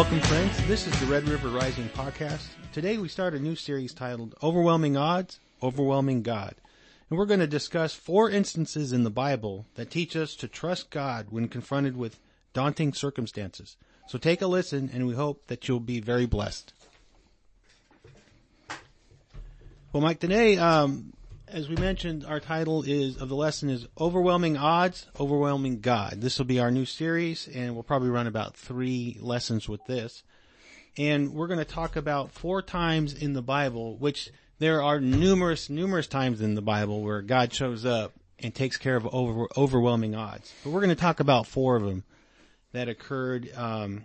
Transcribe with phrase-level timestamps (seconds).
[0.00, 0.66] Welcome, friends.
[0.66, 2.46] This is the Red River Rising podcast.
[2.72, 6.54] Today we start a new series titled Overwhelming Odds, Overwhelming God.
[7.10, 10.88] And we're going to discuss four instances in the Bible that teach us to trust
[10.88, 12.18] God when confronted with
[12.54, 13.76] daunting circumstances.
[14.06, 16.72] So take a listen and we hope that you'll be very blessed.
[19.92, 21.12] Well, Mike, today, um,
[21.52, 26.20] as we mentioned, our title is of the lesson is Overwhelming Odds, Overwhelming God.
[26.20, 30.22] This will be our new series and we'll probably run about three lessons with this.
[30.96, 35.70] And we're going to talk about four times in the Bible, which there are numerous,
[35.70, 40.14] numerous times in the Bible where God shows up and takes care of over, overwhelming
[40.14, 40.52] odds.
[40.62, 42.04] But we're going to talk about four of them
[42.72, 44.04] that occurred, um,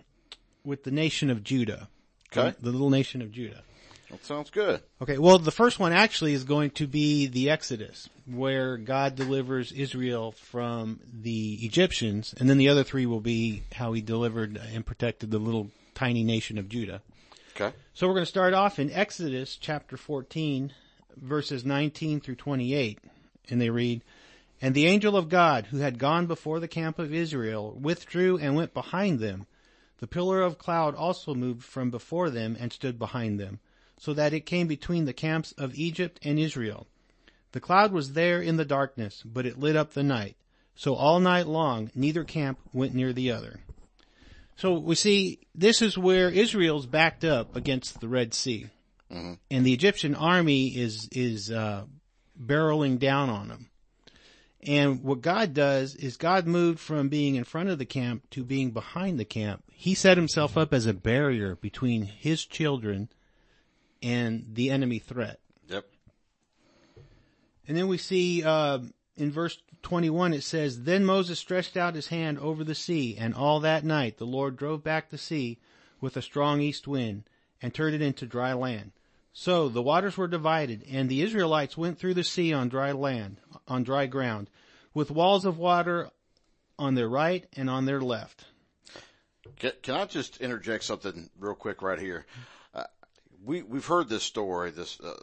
[0.64, 1.88] with the nation of Judah.
[2.36, 2.56] Okay.
[2.60, 3.62] The little nation of Judah.
[4.10, 4.82] That sounds good.
[5.02, 9.72] Okay, well, the first one actually is going to be the Exodus, where God delivers
[9.72, 14.86] Israel from the Egyptians, and then the other three will be how he delivered and
[14.86, 17.02] protected the little tiny nation of Judah.
[17.56, 17.74] Okay.
[17.94, 20.72] So we're going to start off in Exodus chapter 14,
[21.16, 23.00] verses 19 through 28,
[23.50, 24.02] and they read,
[24.60, 28.54] And the angel of God, who had gone before the camp of Israel, withdrew and
[28.54, 29.46] went behind them.
[29.98, 33.58] The pillar of cloud also moved from before them and stood behind them
[33.98, 36.86] so that it came between the camps of Egypt and Israel.
[37.52, 40.36] The cloud was there in the darkness, but it lit up the night.
[40.74, 43.60] So all night long, neither camp went near the other.
[44.56, 48.66] So we see this is where Israel's backed up against the Red Sea.
[49.10, 49.34] Mm-hmm.
[49.50, 51.84] And the Egyptian army is, is, uh,
[52.38, 53.70] barreling down on them.
[54.62, 58.44] And what God does is God moved from being in front of the camp to
[58.44, 59.62] being behind the camp.
[59.72, 63.08] He set himself up as a barrier between his children
[64.02, 65.40] and the enemy threat.
[65.68, 65.86] Yep.
[67.68, 68.78] And then we see uh,
[69.16, 73.34] in verse 21 it says, Then Moses stretched out his hand over the sea, and
[73.34, 75.58] all that night the Lord drove back the sea
[76.00, 77.24] with a strong east wind
[77.62, 78.92] and turned it into dry land.
[79.32, 83.36] So the waters were divided, and the Israelites went through the sea on dry land,
[83.68, 84.48] on dry ground,
[84.94, 86.10] with walls of water
[86.78, 88.46] on their right and on their left.
[89.58, 92.26] Can, can I just interject something real quick right here?
[93.46, 95.14] We we've heard this story this uh,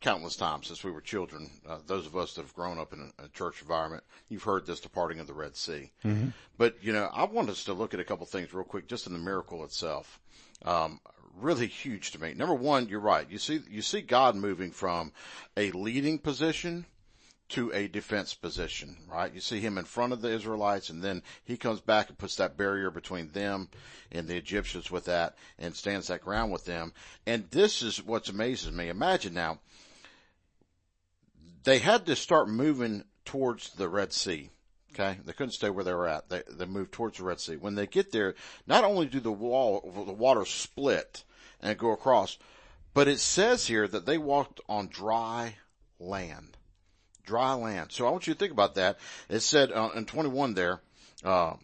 [0.00, 1.50] countless times since we were children.
[1.66, 4.66] Uh, those of us that have grown up in a, a, church environment, you've heard
[4.66, 5.90] this departing of the Red Sea.
[6.04, 6.28] Mm-hmm.
[6.58, 9.06] But you know, I want us to look at a couple things real quick, just
[9.06, 10.20] in the miracle itself.
[10.62, 11.00] Um,
[11.36, 12.34] really huge to me.
[12.34, 13.26] Number one, you're right.
[13.30, 15.12] You see, you see God moving from
[15.56, 16.84] a leading position
[17.50, 19.34] to a defense position, right?
[19.34, 22.36] You see him in front of the Israelites and then he comes back and puts
[22.36, 23.68] that barrier between them
[24.10, 26.92] and the Egyptians with that and stands that ground with them.
[27.26, 28.88] And this is what's amazes me.
[28.88, 29.58] Imagine now,
[31.64, 34.50] they had to start moving towards the Red Sea.
[34.92, 35.18] Okay.
[35.24, 36.28] They couldn't stay where they were at.
[36.28, 37.56] They, they moved towards the Red Sea.
[37.56, 38.34] When they get there,
[38.66, 41.24] not only do the wall, the water split
[41.60, 42.38] and go across,
[42.92, 45.56] but it says here that they walked on dry
[45.98, 46.56] land
[47.30, 47.92] dry land.
[47.92, 48.98] So I want you to think about that.
[49.28, 50.80] It said uh, in 21 there,
[51.22, 51.54] uh,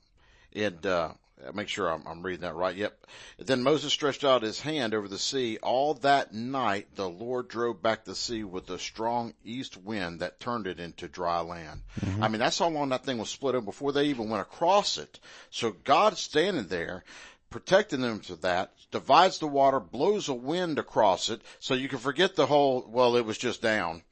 [0.52, 1.10] it, uh,
[1.54, 2.76] make sure I'm, I'm, reading that right.
[2.76, 3.04] Yep.
[3.38, 5.58] Then Moses stretched out his hand over the sea.
[5.60, 10.38] All that night, the Lord drove back the sea with a strong east wind that
[10.38, 11.82] turned it into dry land.
[12.00, 12.22] Mm-hmm.
[12.22, 14.98] I mean, that's how long that thing was split up before they even went across
[14.98, 15.18] it.
[15.50, 17.02] So God's standing there
[17.50, 21.98] protecting them to that, divides the water, blows a wind across it, so you can
[21.98, 24.02] forget the whole, well, it was just down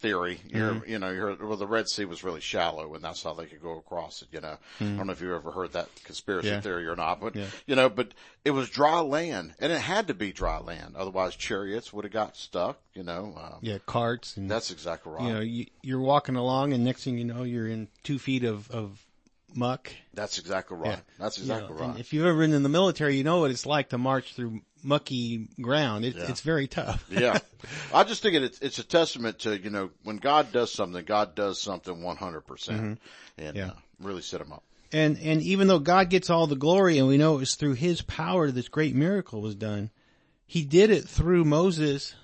[0.00, 0.40] theory.
[0.48, 0.90] You're, mm-hmm.
[0.90, 3.62] you know, you're, well, the Red Sea was really shallow and that's how they could
[3.62, 4.56] go across it, you know.
[4.78, 4.94] Mm-hmm.
[4.94, 6.60] I don't know if you ever heard that conspiracy yeah.
[6.60, 7.46] theory or not, but, yeah.
[7.66, 8.12] you know, but
[8.44, 10.96] it was dry land and it had to be dry land.
[10.96, 13.34] Otherwise chariots would have got stuck, you know.
[13.36, 14.36] Um, yeah, carts.
[14.36, 15.26] And, that's exactly right.
[15.26, 18.44] You know, you, you're walking along and next thing you know, you're in two feet
[18.44, 19.04] of, of
[19.54, 19.92] muck.
[20.14, 20.92] That's exactly right.
[20.92, 21.00] Yeah.
[21.18, 22.00] That's exactly you know, right.
[22.00, 24.62] If you've ever been in the military, you know what it's like to march through
[24.82, 26.04] mucky ground.
[26.04, 26.28] It, yeah.
[26.28, 27.04] It's very tough.
[27.10, 27.38] yeah.
[27.94, 31.34] I just think it, it's a testament to, you know, when God does something, God
[31.34, 32.92] does something 100% mm-hmm.
[33.38, 33.66] and yeah.
[33.68, 34.62] uh, really set him up.
[34.92, 37.74] And, and even though God gets all the glory and we know it was through
[37.74, 39.90] his power this great miracle was done,
[40.46, 42.14] he did it through Moses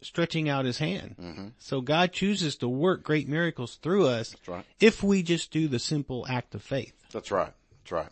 [0.00, 1.16] stretching out his hand.
[1.20, 1.48] Mm-hmm.
[1.58, 4.64] So God chooses to work great miracles through us right.
[4.80, 6.94] if we just do the simple act of faith.
[7.12, 7.52] That's right.
[7.82, 8.08] That's right.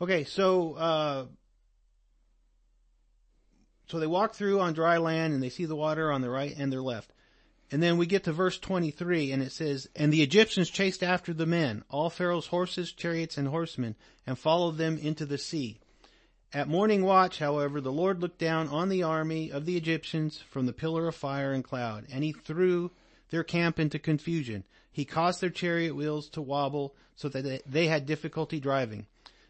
[0.00, 1.24] Okay, so uh,
[3.86, 6.54] so they walk through on dry land and they see the water on the right
[6.56, 7.12] and their left.
[7.70, 11.32] And then we get to verse 23 and it says, And the Egyptians chased after
[11.32, 13.96] the men, all Pharaoh's horses, chariots, and horsemen,
[14.26, 15.78] and followed them into the sea.
[16.52, 20.66] At morning watch, however, the Lord looked down on the army of the Egyptians from
[20.66, 22.92] the pillar of fire and cloud, and he threw
[23.30, 24.64] their camp into confusion.
[24.92, 29.06] He caused their chariot wheels to wobble so that they had difficulty driving.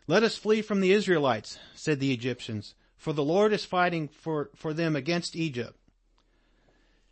[0.07, 4.51] Let us flee from the Israelites, said the Egyptians, for the Lord is fighting for,
[4.55, 5.77] for them against Egypt.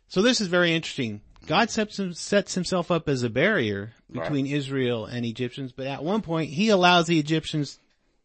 [0.07, 1.21] So this is very interesting.
[1.47, 4.55] God sets, sets himself up as a barrier between right.
[4.55, 7.79] Israel and Egyptians, but at one point he allows the Egyptians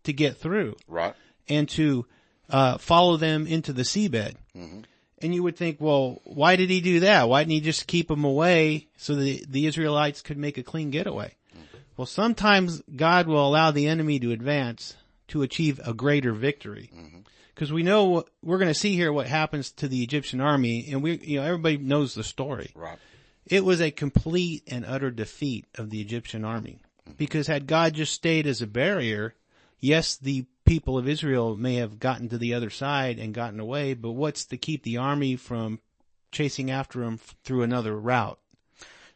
[0.04, 0.76] to get through.
[0.88, 1.14] Right.
[1.48, 2.06] And to,
[2.48, 4.34] uh, follow them into the seabed.
[4.56, 4.80] Mm-hmm.
[5.22, 7.28] And you would think, well, why did he do that?
[7.28, 10.90] Why didn't he just keep them away so the, the Israelites could make a clean
[10.90, 11.36] getaway?
[11.54, 11.76] Mm-hmm.
[11.96, 14.96] Well, sometimes God will allow the enemy to advance
[15.28, 16.90] to achieve a greater victory.
[17.60, 21.02] Because we know we're going to see here what happens to the Egyptian army, and
[21.02, 22.70] we, you know, everybody knows the story.
[22.74, 22.96] Right.
[23.44, 26.78] It was a complete and utter defeat of the Egyptian army.
[27.02, 27.16] Mm-hmm.
[27.18, 29.34] Because had God just stayed as a barrier,
[29.78, 33.92] yes, the people of Israel may have gotten to the other side and gotten away,
[33.92, 35.80] but what's to keep the army from
[36.32, 38.38] chasing after them through another route?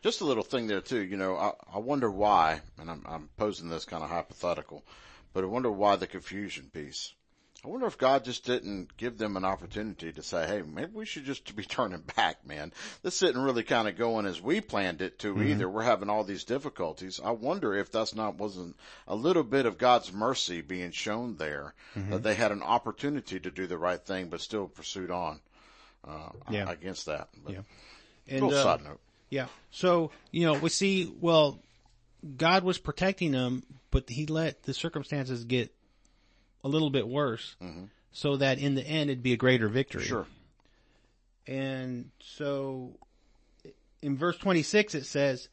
[0.02, 3.30] Just a little thing there too, you know, I, I wonder why, and I'm, I'm
[3.38, 4.84] posing this kind of hypothetical,
[5.32, 7.14] but I wonder why the confusion piece.
[7.64, 11.06] I wonder if God just didn't give them an opportunity to say, hey, maybe we
[11.06, 12.72] should just be turning back, man.
[13.02, 15.48] This isn't really kind of going as we planned it to mm-hmm.
[15.48, 15.68] either.
[15.68, 17.20] We're having all these difficulties.
[17.24, 18.76] I wonder if that's not, wasn't
[19.08, 22.10] a little bit of God's mercy being shown there, mm-hmm.
[22.10, 25.40] that they had an opportunity to do the right thing, but still pursued on,
[26.06, 26.70] uh, yeah.
[26.70, 27.28] against that.
[27.42, 27.60] But yeah.
[28.28, 29.00] And, uh, side note.
[29.30, 29.46] Yeah.
[29.70, 31.58] So, you know, we see, well,
[32.36, 35.74] God was protecting them, but he let the circumstances get
[36.64, 37.84] a little bit worse mm-hmm.
[38.10, 40.02] so that in the end it'd be a greater victory.
[40.02, 40.26] Sure.
[41.46, 42.96] And so
[44.00, 45.48] in verse 26 it says,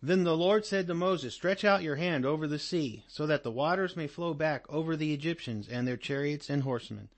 [0.00, 3.42] Then the Lord said to Moses, Stretch out your hand over the sea so that
[3.42, 7.08] the waters may flow back over the Egyptians and their chariots and horsemen.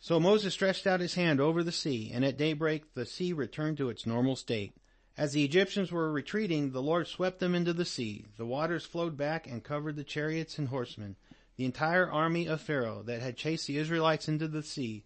[0.00, 3.76] So Moses stretched out his hand over the sea, and at daybreak the sea returned
[3.76, 4.74] to its normal state.
[5.16, 8.24] As the Egyptians were retreating, the Lord swept them into the sea.
[8.36, 11.14] The waters flowed back and covered the chariots and horsemen
[11.56, 15.04] the entire army of Pharaoh that had chased the Israelites into the sea,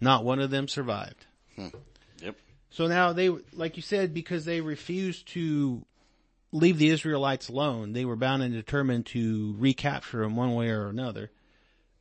[0.00, 1.26] not one of them survived.
[1.56, 1.68] Hmm.
[2.22, 2.36] Yep.
[2.70, 5.84] So now they, like you said, because they refused to
[6.52, 10.88] leave the Israelites alone, they were bound and determined to recapture them one way or
[10.88, 11.30] another.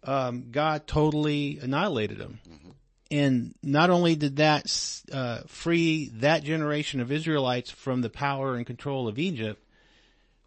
[0.04, 2.40] Um, God totally annihilated them.
[2.48, 2.70] Mm-hmm.
[3.10, 4.66] And not only did that
[5.12, 9.64] uh, free that generation of Israelites from the power and control of Egypt,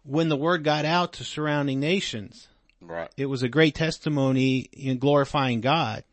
[0.03, 2.47] when the word got out to surrounding nations,
[2.81, 3.09] Right.
[3.15, 6.03] It was a great testimony in glorifying God.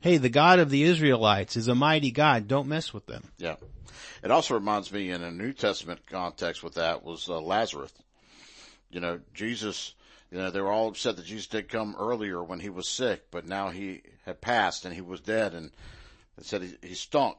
[0.00, 2.48] Hey, the God of the Israelites is a mighty God.
[2.48, 3.24] Don't mess with them.
[3.38, 3.56] Yeah.
[4.22, 7.92] It also reminds me in a New Testament context with that was uh, Lazarus.
[8.90, 9.94] You know, Jesus,
[10.30, 13.30] you know, they were all upset that Jesus did come earlier when he was sick,
[13.30, 15.70] but now he had passed and he was dead and
[16.36, 17.36] they said he, he stunk,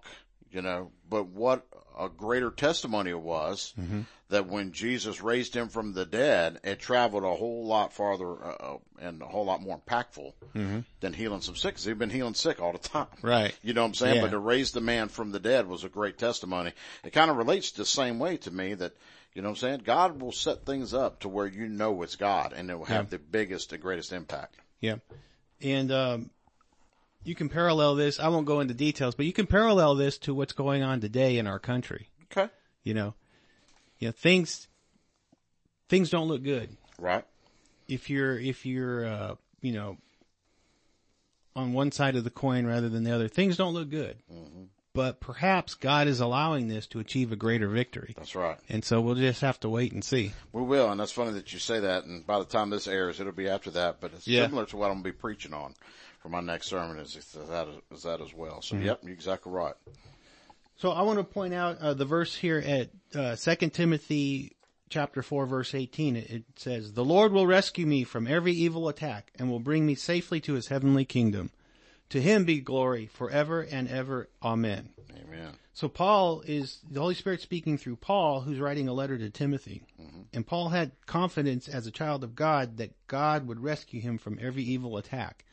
[0.51, 1.65] you know, but what
[1.98, 4.01] a greater testimony it was mm-hmm.
[4.30, 8.56] that when Jesus raised him from the dead, it traveled a whole lot farther uh,
[8.59, 10.80] uh, and a whole lot more impactful mm-hmm.
[11.00, 11.80] than healing some sick.
[11.80, 13.07] He'd been healing sick all the time.
[13.21, 13.56] Right.
[13.62, 14.15] You know what I'm saying?
[14.15, 14.21] Yeah.
[14.21, 16.74] But to raise the man from the dead was a great testimony.
[17.03, 18.94] It kind of relates the same way to me that,
[19.33, 19.81] you know what I'm saying?
[19.86, 23.06] God will set things up to where you know it's God and it will have
[23.06, 23.09] yeah.
[23.12, 24.56] the biggest and greatest impact.
[24.80, 24.95] Yeah.
[25.62, 26.30] And, um,
[27.23, 28.19] you can parallel this.
[28.19, 31.38] I won't go into details, but you can parallel this to what's going on today
[31.38, 32.10] in our country.
[32.31, 32.51] Okay.
[32.84, 33.13] You know,
[34.00, 34.67] you know, things,
[35.89, 36.75] things don't look good.
[37.00, 37.25] Right.
[37.88, 39.98] If you're, if you're, uh, you know,
[41.55, 44.17] on one side of the coin rather than the other, things don't look good.
[44.31, 44.63] Mm-hmm.
[44.93, 48.13] But perhaps God is allowing this to achieve a greater victory.
[48.17, 48.57] That's right.
[48.67, 50.34] And so we'll just have to wait and see.
[50.51, 52.03] We will, and that's funny that you say that.
[52.03, 54.01] And by the time this airs, it'll be after that.
[54.01, 54.43] But it's yeah.
[54.43, 55.75] similar to what I'm going to be preaching on
[56.21, 57.13] for my next sermon is
[57.49, 58.61] that, is that as well.
[58.61, 58.85] So mm-hmm.
[58.85, 59.73] yep, you're exactly right.
[60.77, 64.55] So I want to point out uh, the verse here at uh, 2 Timothy
[64.89, 66.15] chapter 4 verse 18.
[66.15, 69.85] It, it says, The Lord will rescue me from every evil attack and will bring
[69.85, 71.51] me safely to his heavenly kingdom.
[72.09, 74.29] To him be glory forever and ever.
[74.43, 74.89] Amen.
[75.23, 75.53] Amen.
[75.73, 79.81] So Paul is the Holy Spirit speaking through Paul, who's writing a letter to Timothy.
[79.99, 80.21] Mm-hmm.
[80.33, 84.37] And Paul had confidence as a child of God that God would rescue him from
[84.41, 85.45] every evil attack.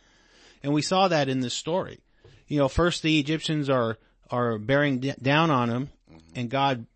[0.63, 2.01] And we saw that in this story.
[2.47, 3.99] You know, first the Egyptians are,
[4.31, 6.19] are bearing d- down on him mm-hmm.
[6.35, 6.87] and God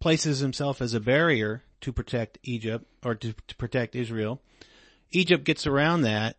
[0.00, 4.40] places himself as a barrier to protect Egypt or to, to protect Israel.
[5.10, 6.36] Egypt gets around that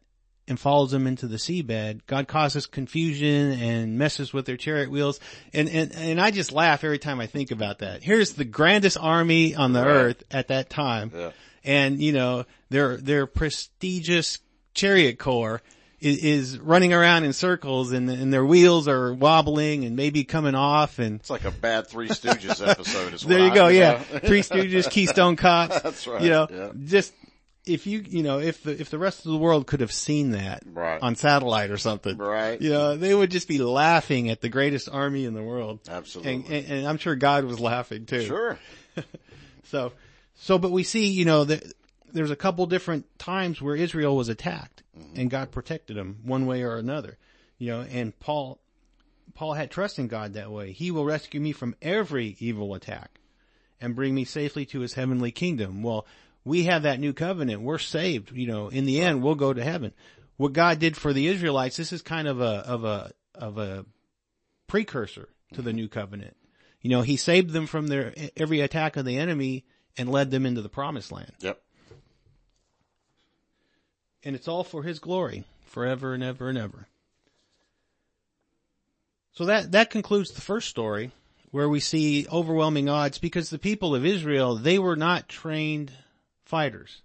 [0.47, 2.01] and follows them into the seabed.
[2.07, 5.19] God causes confusion and messes with their chariot wheels.
[5.53, 8.03] And, and, and I just laugh every time I think about that.
[8.03, 11.11] Here's the grandest army on the earth at that time.
[11.15, 11.31] Yeah.
[11.63, 14.39] And, you know, their, their prestigious
[14.73, 15.61] chariot corps
[16.01, 20.55] is, is running around in circles and, and their wheels are wobbling and maybe coming
[20.55, 23.13] off and it's like a bad Three Stooges episode.
[23.13, 23.37] As well.
[23.37, 23.99] There you go, yeah.
[23.99, 25.79] Three Stooges, Keystone Cops.
[25.83, 26.21] That's right.
[26.21, 26.71] You know, yeah.
[26.85, 27.13] just
[27.65, 30.31] if you, you know, if the, if the rest of the world could have seen
[30.31, 30.99] that Right.
[31.01, 32.59] on satellite or something, Right.
[32.59, 35.79] you know, they would just be laughing at the greatest army in the world.
[35.87, 36.33] Absolutely.
[36.33, 38.25] And, and, and I'm sure God was laughing too.
[38.25, 38.59] Sure.
[39.65, 39.93] So,
[40.35, 41.63] so, but we see, you know, that
[42.13, 44.83] there's a couple different times where Israel was attacked
[45.15, 47.17] and God protected them one way or another,
[47.57, 48.59] you know, and Paul,
[49.33, 50.71] Paul had trust in God that way.
[50.71, 53.19] He will rescue me from every evil attack
[53.79, 55.83] and bring me safely to his heavenly kingdom.
[55.83, 56.05] Well,
[56.43, 57.61] we have that new covenant.
[57.61, 58.31] We're saved.
[58.31, 59.93] You know, in the end, we'll go to heaven.
[60.37, 63.85] What God did for the Israelites, this is kind of a, of a, of a
[64.67, 66.35] precursor to the new covenant.
[66.81, 69.65] You know, he saved them from their, every attack of the enemy
[69.97, 71.33] and led them into the promised land.
[71.39, 71.61] Yep.
[74.23, 76.87] And it's all for his glory forever and ever and ever.
[79.33, 81.11] So that, that concludes the first story
[81.51, 85.91] where we see overwhelming odds because the people of Israel, they were not trained
[86.45, 87.01] fighters.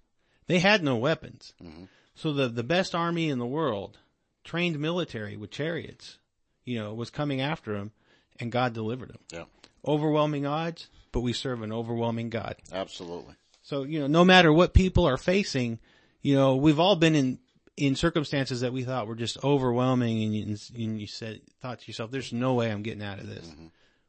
[0.47, 1.53] They had no weapons.
[1.63, 1.85] Mm-hmm.
[2.15, 3.99] So the, the best army in the world,
[4.45, 6.19] trained military with chariots,
[6.65, 7.93] you know, was coming after them
[8.41, 9.21] and God delivered them.
[9.33, 9.45] Yeah.
[9.87, 12.57] Overwhelming odds, but we serve an overwhelming God.
[12.73, 13.35] Absolutely.
[13.63, 15.79] So, you know, no matter what people are facing,
[16.27, 17.39] you know, we've all been in,
[17.77, 21.87] in circumstances that we thought were just overwhelming and you, and you said, thought to
[21.87, 23.49] yourself, there's no way I'm getting out of this.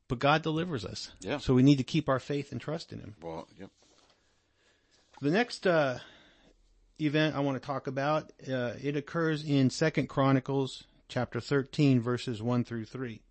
[0.07, 1.11] But God delivers us.
[1.19, 1.37] Yeah.
[1.37, 3.13] So we need to keep our faith and trust in Him.
[3.21, 3.69] Well, yep.
[5.21, 5.99] The next, uh,
[6.99, 12.41] event I want to talk about, uh, it occurs in Second Chronicles chapter 13 verses
[12.41, 13.21] 1 through 3.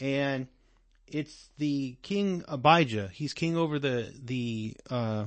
[0.00, 0.48] And
[1.06, 3.10] it's the king Abijah.
[3.12, 5.26] He's king over the, the, uh,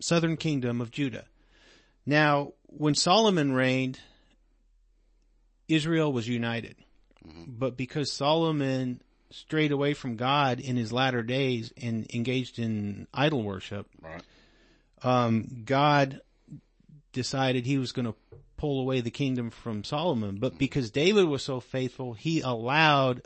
[0.00, 1.26] southern kingdom of Judah.
[2.08, 4.00] Now, when Solomon reigned,
[5.68, 6.76] Israel was united.
[7.46, 13.42] But because Solomon strayed away from God in his latter days and engaged in idol
[13.42, 14.22] worship, Right.
[15.02, 16.22] um, God
[17.12, 18.14] decided he was going to
[18.56, 20.38] pull away the kingdom from Solomon.
[20.38, 23.20] But because David was so faithful, he allowed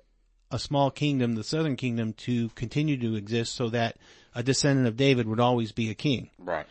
[0.50, 3.96] a small kingdom, the southern kingdom, to continue to exist so that
[4.34, 6.30] a descendant of David would always be a king.
[6.40, 6.66] Right.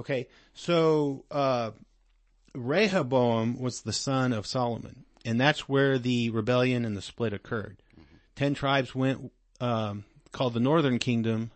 [0.00, 1.72] Okay, so uh,
[2.54, 7.82] Rehoboam was the son of Solomon, and that's where the rebellion and the split occurred.
[8.34, 9.30] Ten tribes went,
[9.60, 11.50] um, called the Northern Kingdom,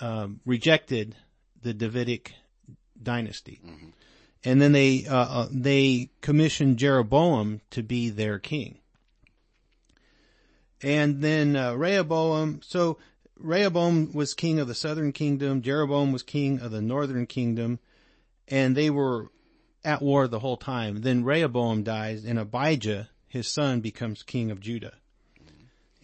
[0.00, 1.16] um, rejected
[1.62, 2.34] the Davidic
[3.02, 3.60] dynasty,
[4.44, 8.78] and then they uh, uh, they commissioned Jeroboam to be their king.
[10.80, 12.98] And then uh, Rehoboam, so
[13.36, 17.80] Rehoboam was king of the southern kingdom, Jeroboam was king of the northern kingdom,
[18.50, 19.30] and they were
[19.84, 21.02] at war the whole time.
[21.02, 24.94] Then Rehoboam dies, and Abijah, his son, becomes king of Judah.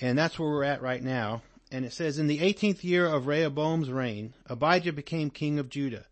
[0.01, 1.43] And that's where we're at right now.
[1.71, 6.07] And it says, in the 18th year of Rehoboam's reign, Abijah became king of Judah.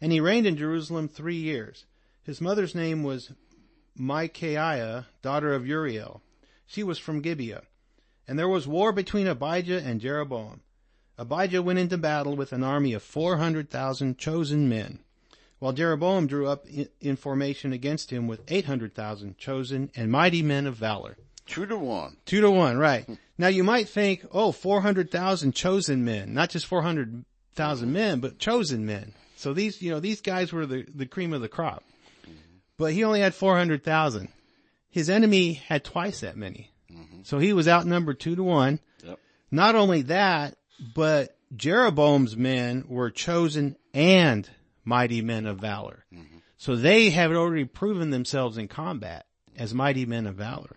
[0.00, 1.86] And he reigned in Jerusalem three years.
[2.22, 3.32] His mother's name was
[3.94, 6.22] Micaiah, daughter of Uriel.
[6.66, 7.62] She was from Gibeah.
[8.28, 10.60] And there was war between Abijah and Jeroboam.
[11.18, 14.98] Abijah went into battle with an army of 400,000 chosen men,
[15.58, 16.66] while Jeroboam drew up
[17.00, 21.16] in, formation against him with 800,000 chosen and mighty men of valor.
[21.46, 22.16] Two to one.
[22.26, 23.08] Two to one, right.
[23.38, 29.12] Now you might think, oh, 400,000 chosen men, not just 400,000 men, but chosen men.
[29.36, 31.84] So these, you know, these guys were the, the cream of the crop.
[32.22, 32.32] Mm-hmm.
[32.78, 34.28] But he only had 400,000.
[34.88, 36.72] His enemy had twice that many.
[36.90, 37.24] Mm-hmm.
[37.24, 38.80] So he was outnumbered two to one.
[39.04, 39.18] Yep.
[39.50, 40.56] Not only that,
[40.94, 44.48] but Jeroboam's men were chosen and
[44.86, 46.06] mighty men of valor.
[46.14, 46.38] Mm-hmm.
[46.56, 49.26] So they have already proven themselves in combat
[49.58, 50.76] as mighty men of valor.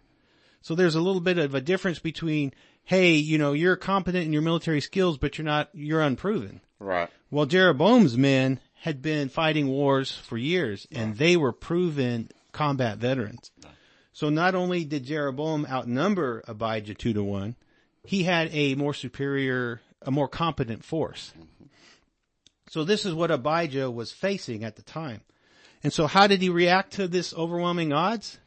[0.62, 4.34] So there's a little bit of a difference between, hey, you know, you're competent in
[4.34, 6.60] your military skills, but you're not, you're unproven.
[6.80, 7.10] Right.
[7.32, 13.51] Well, Jeroboam's men had been fighting wars for years and they were proven combat veterans.
[14.12, 17.56] So not only did Jeroboam outnumber Abijah two to one,
[18.04, 21.32] he had a more superior, a more competent force.
[21.38, 21.59] Mm-hmm.
[22.69, 25.21] So this is what Abijah was facing at the time.
[25.83, 28.38] And so how did he react to this overwhelming odds?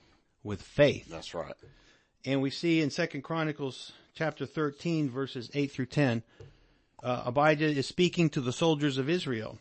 [0.44, 1.08] With faith.
[1.08, 1.54] That's right.
[2.24, 6.22] And we see in Second Chronicles chapter 13 verses 8 through 10,
[7.02, 9.58] uh, Abijah is speaking to the soldiers of Israel.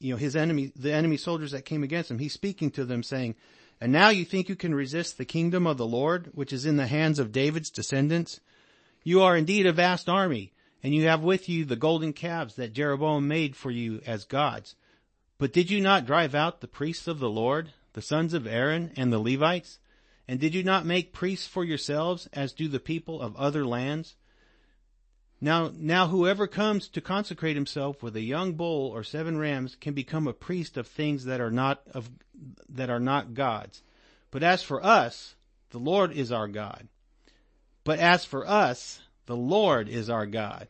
[0.00, 3.02] You know, his enemy, the enemy soldiers that came against him, he's speaking to them
[3.02, 3.34] saying,
[3.80, 6.76] and now you think you can resist the kingdom of the Lord, which is in
[6.76, 8.40] the hands of David's descendants?
[9.04, 12.72] You are indeed a vast army, and you have with you the golden calves that
[12.72, 14.74] Jeroboam made for you as gods.
[15.38, 18.92] But did you not drive out the priests of the Lord, the sons of Aaron
[18.96, 19.78] and the Levites?
[20.26, 24.16] And did you not make priests for yourselves as do the people of other lands?
[25.40, 29.94] Now, now whoever comes to consecrate himself with a young bull or seven rams can
[29.94, 32.10] become a priest of things that are not of,
[32.68, 33.82] that are not God's.
[34.30, 35.36] But as for us,
[35.70, 36.88] the Lord is our God.
[37.84, 40.68] But as for us, the Lord is our God.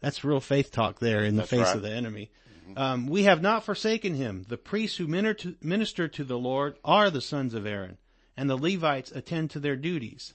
[0.00, 1.76] That's real faith talk there in the That's face right.
[1.76, 2.30] of the enemy.
[2.76, 4.46] Um, we have not forsaken him.
[4.48, 7.98] The priests who minister to, minister to the Lord are the sons of Aaron,
[8.36, 10.34] and the Levites attend to their duties.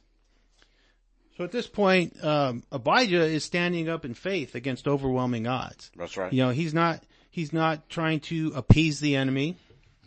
[1.38, 5.92] So at this point, um, Abijah is standing up in faith against overwhelming odds.
[5.96, 6.32] That's right.
[6.32, 9.56] You know, he's not he's not trying to appease the enemy.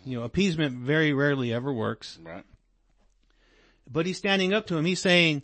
[0.05, 2.19] You know, appeasement very rarely ever works.
[2.23, 2.45] Right.
[3.91, 4.85] But he's standing up to him.
[4.85, 5.43] He's saying,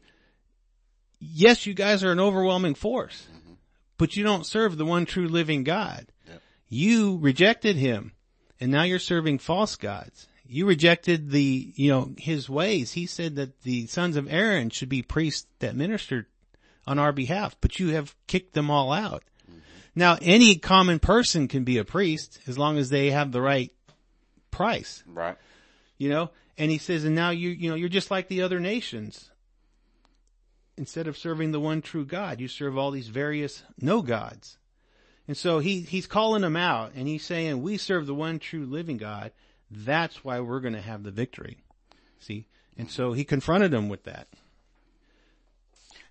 [1.32, 3.54] "Yes, you guys are an overwhelming force, mm-hmm.
[3.98, 6.06] but you don't serve the one true living God.
[6.28, 6.42] Yep.
[6.68, 8.12] You rejected him,
[8.60, 10.26] and now you're serving false gods.
[10.46, 12.92] You rejected the, you know, his ways.
[12.92, 16.26] He said that the sons of Aaron should be priests that ministered
[16.86, 19.24] on our behalf, but you have kicked them all out.
[19.50, 19.60] Mm-hmm.
[19.94, 23.72] Now, any common person can be a priest as long as they have the right
[24.54, 25.36] price Right.
[25.98, 28.60] you know and he says and now you you know you're just like the other
[28.60, 29.28] nations
[30.76, 34.58] instead of serving the one true god you serve all these various no gods
[35.26, 38.66] and so he he's calling them out and he's saying we serve the one true
[38.66, 39.32] living god
[39.70, 41.58] that's why we're going to have the victory
[42.18, 44.28] see and so he confronted them with that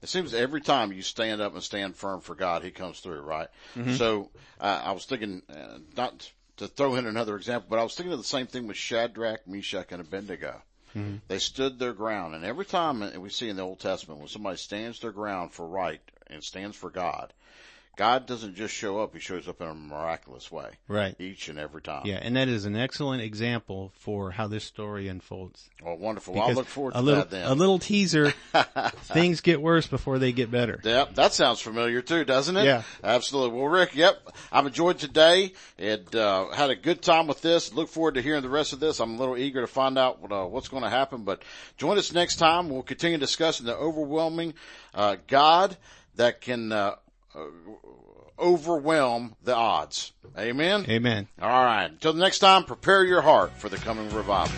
[0.04, 3.22] It seems every time you stand up and stand firm for God, He comes through,
[3.22, 3.48] right?
[3.74, 3.94] Mm-hmm.
[3.94, 7.96] So uh, I was thinking, uh, not to throw in another example, but I was
[7.96, 10.62] thinking of the same thing with Shadrach, Meshach, and Abednego.
[10.96, 11.18] Mm-hmm.
[11.28, 14.58] They stood their ground, and every time we see in the Old Testament when somebody
[14.58, 17.34] stands their ground for right and stands for God,
[17.96, 21.60] God doesn't just show up; He shows up in a miraculous way, right each and
[21.60, 22.04] every time.
[22.06, 26.34] yeah and that is an excellent example for how this story unfolds Oh, wonderful!
[26.34, 27.46] Well, I look forward to a little, that then.
[27.48, 28.32] a little teaser
[29.04, 32.66] things get worse before they get better Yep, that sounds familiar too, doesn't it?
[32.66, 32.84] Yeah.
[33.04, 33.58] Absolutely.
[33.60, 34.18] Well, Rick, yep,
[34.52, 37.74] I've enjoyed today and, uh, had a good time with this.
[37.74, 39.00] Look forward to hearing the rest of this.
[39.00, 41.42] I'm a little eager to find out what, uh, what's going to happen, but
[41.78, 42.70] join us next time.
[42.70, 44.54] We'll continue discussing the overwhelming,
[44.94, 45.78] uh, God
[46.16, 46.96] that can, uh,
[47.36, 47.46] Uh,
[48.40, 50.14] overwhelm the odds.
[50.38, 50.86] Amen.
[50.90, 51.86] amen All right.
[51.86, 54.56] Until the next time, prepare your heart for the coming revival.